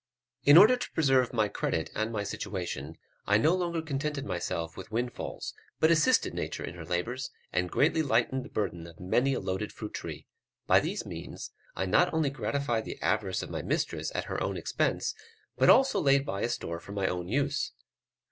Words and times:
In 0.45 0.57
order 0.57 0.77
to 0.77 0.91
preserve 0.93 1.31
my 1.31 1.47
credit 1.47 1.91
and 1.93 2.11
my 2.11 2.23
situation, 2.23 2.97
I 3.27 3.37
no 3.37 3.53
longer 3.55 3.83
contented 3.83 4.25
myself 4.25 4.75
with 4.75 4.89
windfalls, 4.91 5.53
but 5.79 5.91
assisted 5.91 6.33
nature 6.33 6.63
in 6.63 6.73
her 6.73 6.85
labours, 6.85 7.29
and 7.53 7.69
greatly 7.69 8.01
lightened 8.01 8.43
the 8.43 8.49
burthen 8.49 8.87
of 8.87 8.99
many 8.99 9.35
a 9.35 9.39
loaded 9.39 9.71
fruit 9.71 9.93
tree; 9.93 10.25
by 10.65 10.79
these 10.79 11.05
means, 11.05 11.51
I 11.75 11.85
not 11.85 12.11
only 12.15 12.31
gratified 12.31 12.85
the 12.85 12.99
avarice 12.99 13.43
of 13.43 13.51
my 13.51 13.61
mistress 13.61 14.11
at 14.15 14.23
her 14.25 14.41
own 14.41 14.57
expense, 14.57 15.13
but 15.55 15.69
also 15.69 15.99
laid 15.99 16.25
by 16.25 16.41
a 16.41 16.49
store 16.49 16.79
for 16.79 16.93
my 16.93 17.05
own 17.05 17.27
use. 17.27 17.71